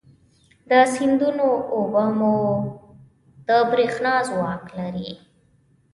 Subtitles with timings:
[0.69, 2.35] د سیندونو اوبه مو
[3.47, 5.11] د برېښنا ځواک لري.